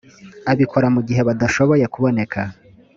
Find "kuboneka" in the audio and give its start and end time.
1.93-2.39